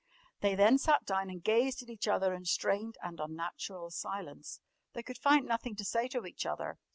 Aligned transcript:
They 0.39 0.55
then 0.55 0.79
sat 0.79 1.05
down 1.05 1.29
and 1.29 1.43
gazed 1.43 1.83
at 1.83 1.89
each 1.91 2.07
other 2.07 2.33
in 2.33 2.43
strained 2.45 2.95
and 3.03 3.19
unnatural 3.19 3.91
silence. 3.91 4.59
They 4.93 5.03
could 5.03 5.19
find 5.19 5.45
nothing 5.45 5.75
to 5.75 5.85
say 5.85 6.07
to 6.07 6.25
each 6.25 6.43
other. 6.43 6.79